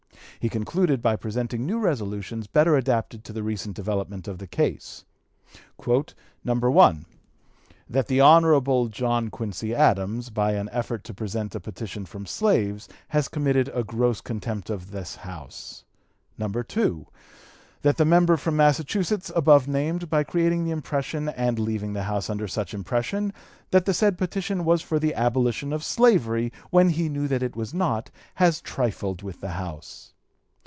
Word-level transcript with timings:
He 0.39 0.49
concluded 0.49 1.03
by 1.03 1.17
presenting 1.17 1.67
new 1.67 1.77
resolutions 1.77 2.47
better 2.47 2.75
adapted 2.75 3.23
to 3.25 3.31
the 3.33 3.43
recent 3.43 3.75
development 3.75 4.27
of 4.27 4.39
the 4.39 4.47
case: 4.47 5.05
"1. 5.77 6.05
That 7.87 8.07
the 8.07 8.21
Hon. 8.21 8.89
John 8.89 9.29
Quincy 9.29 9.75
Adams, 9.75 10.31
by 10.31 10.53
an 10.53 10.67
effort 10.71 11.03
to 11.03 11.13
present 11.13 11.53
a 11.53 11.59
petition 11.59 12.07
from 12.07 12.25
slaves, 12.25 12.89
has 13.09 13.27
committed 13.27 13.69
a 13.71 13.83
gross 13.83 14.19
contempt 14.19 14.71
of 14.71 14.89
this 14.89 15.17
House. 15.17 15.85
"2. 16.39 17.07
That 17.83 17.97
the 17.97 18.05
member 18.05 18.35
from 18.35 18.55
Massachusetts 18.55 19.31
above 19.35 19.67
named, 19.67 20.09
by 20.09 20.23
creating 20.23 20.63
the 20.65 20.71
impression 20.71 21.29
and 21.29 21.59
leaving 21.59 21.93
the 21.93 22.01
House 22.03 22.31
under 22.31 22.47
such 22.47 22.73
impression, 22.73 23.31
that 23.69 23.85
the 23.85 23.93
said 23.93 24.17
petition 24.17 24.65
was 24.65 24.81
for 24.81 24.97
the 24.97 25.13
abolition 25.13 25.71
of 25.71 25.83
slavery, 25.83 26.51
when 26.71 26.89
he 26.89 27.09
knew 27.09 27.27
that 27.27 27.43
it 27.43 27.55
was 27.55 27.75
not, 27.75 28.09
has 28.35 28.59
trifled 28.59 29.21
with 29.21 29.39
the 29.39 29.49
House. 29.49 30.07